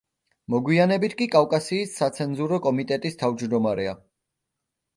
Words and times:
მოგვიანებით 0.53 1.15
კი 1.19 1.27
კავკასიის 1.35 1.93
საცენზურო 2.01 2.61
კომიტეტის 2.65 3.21
თავჯდომარეა. 3.23 3.97